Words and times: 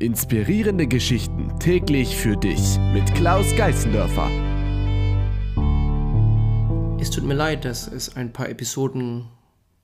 Inspirierende 0.00 0.86
Geschichten 0.86 1.58
täglich 1.58 2.16
für 2.16 2.34
dich 2.34 2.78
mit 2.94 3.14
Klaus 3.14 3.54
Geißendörfer. 3.54 4.30
Es 6.98 7.10
tut 7.10 7.24
mir 7.24 7.34
leid, 7.34 7.66
dass 7.66 7.86
es 7.86 8.16
ein 8.16 8.32
paar 8.32 8.48
Episoden 8.48 9.28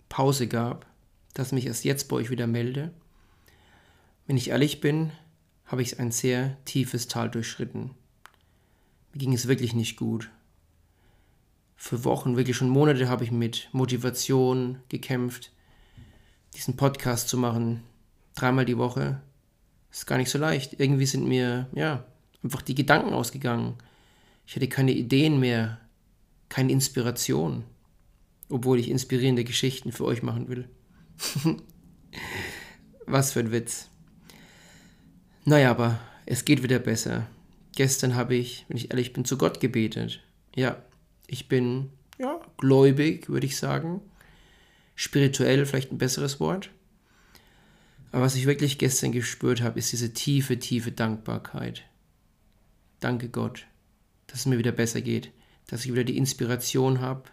Pause 0.08 0.48
gab, 0.48 0.86
dass 1.34 1.48
ich 1.48 1.52
mich 1.52 1.66
erst 1.66 1.84
jetzt 1.84 2.08
bei 2.08 2.16
euch 2.16 2.30
wieder 2.30 2.46
melde. 2.46 2.94
Wenn 4.26 4.38
ich 4.38 4.48
ehrlich 4.48 4.80
bin, 4.80 5.12
habe 5.66 5.82
ich 5.82 6.00
ein 6.00 6.10
sehr 6.10 6.56
tiefes 6.64 7.08
Tal 7.08 7.28
durchschritten. 7.28 7.90
Mir 9.12 9.18
ging 9.18 9.34
es 9.34 9.48
wirklich 9.48 9.74
nicht 9.74 9.98
gut. 9.98 10.30
Für 11.76 12.04
Wochen, 12.04 12.38
wirklich 12.38 12.56
schon 12.56 12.70
Monate 12.70 13.10
habe 13.10 13.24
ich 13.24 13.32
mit 13.32 13.68
Motivation 13.72 14.78
gekämpft, 14.88 15.52
diesen 16.54 16.74
Podcast 16.74 17.28
zu 17.28 17.36
machen, 17.36 17.82
dreimal 18.34 18.64
die 18.64 18.78
Woche, 18.78 19.20
ist 19.90 20.06
gar 20.06 20.18
nicht 20.18 20.30
so 20.30 20.38
leicht. 20.38 20.78
Irgendwie 20.78 21.06
sind 21.06 21.26
mir, 21.26 21.68
ja, 21.74 22.04
einfach 22.42 22.62
die 22.62 22.74
Gedanken 22.74 23.12
ausgegangen. 23.12 23.74
Ich 24.46 24.54
hatte 24.56 24.68
keine 24.68 24.92
Ideen 24.92 25.40
mehr, 25.40 25.80
keine 26.48 26.72
Inspiration, 26.72 27.64
obwohl 28.48 28.78
ich 28.78 28.90
inspirierende 28.90 29.44
Geschichten 29.44 29.92
für 29.92 30.04
euch 30.04 30.22
machen 30.22 30.48
will. 30.48 30.68
Was 33.06 33.32
für 33.32 33.40
ein 33.40 33.52
Witz. 33.52 33.88
Naja, 35.44 35.70
aber 35.70 36.00
es 36.26 36.44
geht 36.44 36.62
wieder 36.62 36.78
besser. 36.78 37.26
Gestern 37.76 38.14
habe 38.14 38.34
ich, 38.34 38.64
wenn 38.68 38.76
ich 38.76 38.90
ehrlich 38.90 39.12
bin, 39.12 39.24
zu 39.24 39.38
Gott 39.38 39.60
gebetet. 39.60 40.22
Ja, 40.54 40.82
ich 41.26 41.48
bin, 41.48 41.90
ja, 42.18 42.40
gläubig, 42.58 43.28
würde 43.28 43.46
ich 43.46 43.56
sagen. 43.56 44.00
Spirituell 44.94 45.66
vielleicht 45.66 45.92
ein 45.92 45.98
besseres 45.98 46.40
Wort. 46.40 46.70
Aber 48.12 48.22
was 48.22 48.36
ich 48.36 48.46
wirklich 48.46 48.78
gestern 48.78 49.12
gespürt 49.12 49.62
habe, 49.62 49.78
ist 49.78 49.92
diese 49.92 50.12
tiefe, 50.12 50.58
tiefe 50.58 50.92
Dankbarkeit. 50.92 51.82
Danke 53.00 53.28
Gott, 53.28 53.66
dass 54.26 54.40
es 54.40 54.46
mir 54.46 54.58
wieder 54.58 54.72
besser 54.72 55.00
geht, 55.00 55.30
dass 55.66 55.84
ich 55.84 55.92
wieder 55.92 56.04
die 56.04 56.16
Inspiration 56.16 57.00
habe 57.00 57.24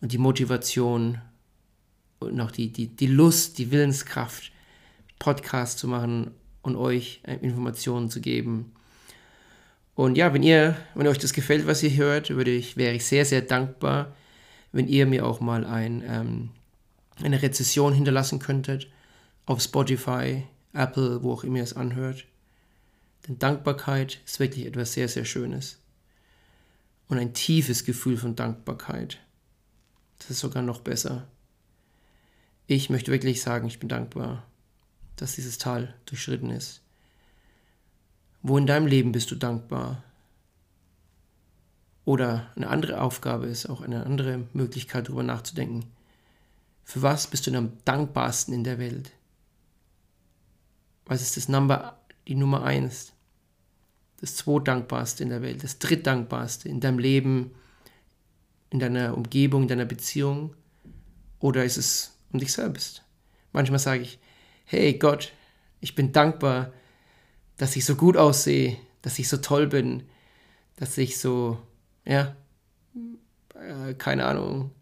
und 0.00 0.12
die 0.12 0.18
Motivation 0.18 1.20
und 2.18 2.40
auch 2.40 2.50
die, 2.50 2.72
die, 2.72 2.88
die 2.88 3.06
Lust, 3.06 3.58
die 3.58 3.70
Willenskraft, 3.70 4.50
Podcast 5.18 5.78
zu 5.78 5.88
machen 5.88 6.30
und 6.62 6.76
euch 6.76 7.20
äh, 7.24 7.36
Informationen 7.36 8.10
zu 8.10 8.20
geben. 8.20 8.72
Und 9.94 10.18
ja, 10.18 10.34
wenn 10.34 10.42
ihr, 10.42 10.76
wenn 10.94 11.06
euch 11.06 11.18
das 11.18 11.32
gefällt, 11.32 11.66
was 11.66 11.82
ihr 11.82 11.94
hört, 11.94 12.30
würde 12.30 12.50
ich, 12.50 12.76
wäre 12.76 12.94
ich 12.94 13.06
sehr, 13.06 13.24
sehr 13.24 13.42
dankbar, 13.42 14.14
wenn 14.72 14.88
ihr 14.88 15.06
mir 15.06 15.24
auch 15.24 15.40
mal 15.40 15.64
ein, 15.64 16.02
ähm, 16.06 16.50
eine 17.22 17.40
Rezession 17.40 17.94
hinterlassen 17.94 18.38
könntet 18.38 18.88
auf 19.46 19.62
Spotify, 19.62 20.44
Apple, 20.72 21.22
wo 21.22 21.32
auch 21.32 21.44
immer 21.44 21.58
ihr 21.58 21.62
es 21.62 21.72
anhört. 21.72 22.26
Denn 23.26 23.38
Dankbarkeit 23.38 24.20
ist 24.26 24.38
wirklich 24.38 24.66
etwas 24.66 24.92
sehr, 24.92 25.08
sehr 25.08 25.24
Schönes. 25.24 25.78
Und 27.08 27.18
ein 27.18 27.34
tiefes 27.34 27.84
Gefühl 27.84 28.16
von 28.16 28.36
Dankbarkeit. 28.36 29.18
Das 30.18 30.30
ist 30.30 30.40
sogar 30.40 30.62
noch 30.62 30.80
besser. 30.80 31.28
Ich 32.66 32.90
möchte 32.90 33.12
wirklich 33.12 33.40
sagen, 33.40 33.68
ich 33.68 33.78
bin 33.78 33.88
dankbar, 33.88 34.44
dass 35.14 35.36
dieses 35.36 35.58
Tal 35.58 35.94
durchschritten 36.06 36.50
ist. 36.50 36.82
Wo 38.42 38.58
in 38.58 38.66
deinem 38.66 38.86
Leben 38.86 39.12
bist 39.12 39.30
du 39.30 39.36
dankbar? 39.36 40.02
Oder 42.04 42.50
eine 42.56 42.68
andere 42.68 43.00
Aufgabe 43.00 43.46
ist 43.46 43.66
auch 43.66 43.80
eine 43.80 44.04
andere 44.04 44.46
Möglichkeit, 44.52 45.06
darüber 45.06 45.22
nachzudenken. 45.22 45.84
Für 46.84 47.02
was 47.02 47.26
bist 47.26 47.46
du 47.46 47.56
am 47.56 47.72
dankbarsten 47.84 48.54
in 48.54 48.64
der 48.64 48.78
Welt? 48.78 49.12
Was 51.06 51.22
ist 51.22 51.36
das 51.36 51.48
Number, 51.48 51.98
die 52.28 52.34
Nummer 52.34 52.64
eins? 52.64 53.12
Das 54.20 54.36
zweitdankbarste 54.36 55.22
in 55.22 55.28
der 55.30 55.42
Welt, 55.42 55.62
das 55.62 55.78
drittdankbarste 55.78 56.68
in 56.68 56.80
deinem 56.80 56.98
Leben, 56.98 57.54
in 58.70 58.80
deiner 58.80 59.16
Umgebung, 59.16 59.62
in 59.62 59.68
deiner 59.68 59.84
Beziehung? 59.84 60.54
Oder 61.38 61.64
ist 61.64 61.76
es 61.76 62.18
um 62.32 62.40
dich 62.40 62.52
selbst? 62.52 63.04
Manchmal 63.52 63.78
sage 63.78 64.02
ich, 64.02 64.18
hey 64.64 64.94
Gott, 64.94 65.32
ich 65.80 65.94
bin 65.94 66.12
dankbar, 66.12 66.72
dass 67.56 67.76
ich 67.76 67.84
so 67.84 67.94
gut 67.94 68.16
aussehe, 68.16 68.76
dass 69.02 69.18
ich 69.18 69.28
so 69.28 69.36
toll 69.36 69.66
bin, 69.66 70.02
dass 70.76 70.98
ich 70.98 71.18
so, 71.18 71.58
ja, 72.04 72.34
äh, 73.54 73.94
keine 73.94 74.26
Ahnung, 74.26 74.72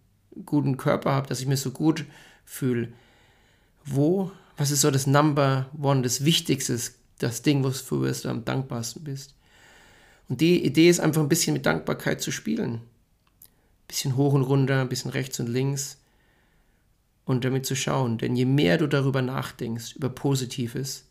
guten 0.45 0.77
Körper 0.77 1.13
habe, 1.13 1.29
dass 1.29 1.41
ich 1.41 1.47
mich 1.47 1.61
so 1.61 1.71
gut 1.71 2.05
fühle. 2.45 2.93
Wo 3.85 4.33
was 4.57 4.71
ist 4.71 4.83
so 4.83 4.91
das 4.91 5.07
Number 5.07 5.71
One, 5.81 6.03
das 6.03 6.25
Wichtigste, 6.25 6.79
das 7.19 7.43
Ding, 7.43 7.65
wofür 7.65 8.13
du 8.13 8.29
am 8.29 8.45
dankbarsten 8.45 9.05
bist? 9.05 9.35
Und 10.29 10.41
die 10.41 10.65
Idee 10.65 10.89
ist 10.89 11.01
einfach 11.01 11.23
ein 11.23 11.29
bisschen 11.29 11.53
mit 11.53 11.67
Dankbarkeit 11.67 12.21
zu 12.21 12.31
spielen. 12.31 12.75
Ein 12.75 12.81
bisschen 13.89 14.17
hoch 14.17 14.33
und 14.33 14.43
runter, 14.43 14.81
ein 14.81 14.89
bisschen 14.89 15.11
rechts 15.11 15.39
und 15.41 15.49
links. 15.49 15.99
Und 17.25 17.45
damit 17.45 17.67
zu 17.67 17.75
schauen. 17.75 18.19
Denn 18.19 18.37
je 18.37 18.45
mehr 18.45 18.79
du 18.79 18.87
darüber 18.87 19.23
nachdenkst, 19.23 19.97
über 19.97 20.09
Positives, 20.09 21.05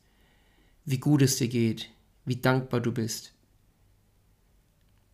wie 0.86 1.00
gut 1.00 1.22
es 1.22 1.38
dir 1.38 1.48
geht, 1.48 1.90
wie 2.26 2.36
dankbar 2.36 2.80
du 2.82 2.92
bist, 2.92 3.34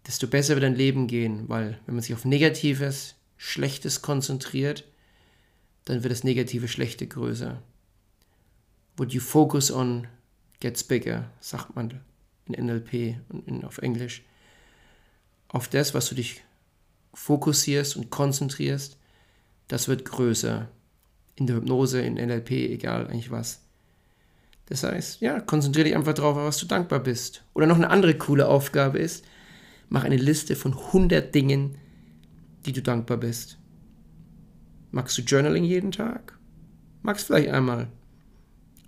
desto 0.07 0.28
besser 0.28 0.56
wird 0.56 0.63
dein 0.63 0.75
Leben 0.75 1.07
gehen. 1.07 1.47
Weil 1.47 1.79
wenn 1.85 1.95
man 1.95 2.01
sich 2.01 2.13
auf 2.13 2.25
Negatives, 2.25 3.16
Schlechtes 3.38 4.01
konzentriert, 4.01 4.85
dann 5.85 6.03
wird 6.03 6.12
das 6.12 6.23
Negative, 6.23 6.68
Schlechte 6.68 7.07
größer. 7.07 7.62
What 8.99 9.13
you 9.13 9.21
focus 9.21 9.71
on 9.71 10.07
gets 10.59 10.83
bigger, 10.83 11.31
sagt 11.39 11.73
man 11.73 12.01
in 12.45 12.65
NLP 12.65 13.15
und 13.29 13.47
in, 13.47 13.63
auf 13.63 13.77
Englisch. 13.77 14.23
Auf 15.47 15.69
das, 15.69 15.93
was 15.93 16.09
du 16.09 16.15
dich 16.15 16.43
fokussierst 17.13 17.95
und 17.95 18.09
konzentrierst, 18.09 18.97
das 19.69 19.88
wird 19.88 20.03
größer. 20.03 20.67
In 21.35 21.47
der 21.47 21.55
Hypnose, 21.55 22.01
in 22.01 22.15
NLP, 22.15 22.51
egal 22.51 23.07
eigentlich 23.07 23.31
was. 23.31 23.61
Das 24.65 24.83
heißt, 24.83 25.21
ja, 25.21 25.39
konzentriere 25.39 25.85
dich 25.85 25.95
einfach 25.95 26.13
darauf, 26.13 26.35
was 26.35 26.57
du 26.57 26.65
dankbar 26.65 26.99
bist. 26.99 27.45
Oder 27.53 27.67
noch 27.67 27.77
eine 27.77 27.89
andere 27.89 28.17
coole 28.17 28.49
Aufgabe 28.49 28.99
ist, 28.99 29.23
mach 29.88 30.03
eine 30.03 30.17
Liste 30.17 30.57
von 30.57 30.73
100 30.73 31.33
Dingen, 31.33 31.77
die 32.65 32.73
du 32.73 32.81
dankbar 32.81 33.15
bist. 33.15 33.57
Magst 34.91 35.17
du 35.17 35.21
Journaling 35.21 35.63
jeden 35.63 35.93
Tag? 35.93 36.38
Magst 37.01 37.27
vielleicht 37.27 37.49
einmal. 37.49 37.88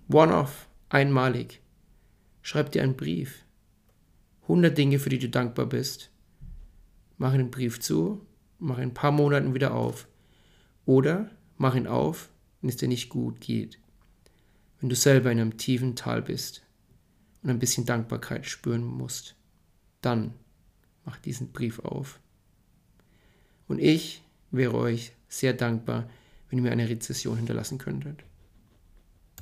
One-off, 0.08 0.68
einmalig. 0.88 1.60
Schreib 2.42 2.72
dir 2.72 2.82
einen 2.82 2.96
Brief. 2.96 3.44
100 4.42 4.76
Dinge, 4.76 4.98
für 4.98 5.08
die 5.08 5.18
du 5.18 5.28
dankbar 5.28 5.66
bist. 5.66 6.10
Mach 7.18 7.32
den 7.32 7.50
Brief 7.50 7.80
zu, 7.80 8.26
mach 8.58 8.78
in 8.78 8.84
ein 8.84 8.94
paar 8.94 9.12
Monaten 9.12 9.54
wieder 9.54 9.74
auf. 9.74 10.08
Oder 10.84 11.30
mach 11.56 11.76
ihn 11.76 11.86
auf, 11.86 12.30
wenn 12.60 12.68
es 12.68 12.76
dir 12.76 12.88
nicht 12.88 13.08
gut 13.08 13.40
geht. 13.40 13.78
Wenn 14.80 14.88
du 14.88 14.96
selber 14.96 15.30
in 15.30 15.40
einem 15.40 15.56
tiefen 15.56 15.94
Tal 15.94 16.22
bist 16.22 16.62
und 17.42 17.50
ein 17.50 17.60
bisschen 17.60 17.86
Dankbarkeit 17.86 18.46
spüren 18.46 18.84
musst, 18.84 19.36
dann 20.00 20.34
mach 21.04 21.18
diesen 21.18 21.52
Brief 21.52 21.78
auf. 21.78 22.18
Und 23.68 23.78
ich 23.78 24.22
wäre 24.50 24.74
euch 24.74 25.12
sehr 25.28 25.52
dankbar, 25.52 26.10
wenn 26.48 26.58
ihr 26.58 26.62
mir 26.62 26.72
eine 26.72 26.88
Rezession 26.88 27.36
hinterlassen 27.36 27.78
könntet. 27.78 28.24